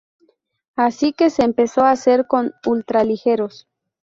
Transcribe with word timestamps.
Así 0.75 1.13
que 1.13 1.29
se 1.29 1.43
empezó 1.43 1.81
a 1.81 1.91
hacer 1.91 2.25
con 2.25 2.55
ultraligeros. 2.65 3.67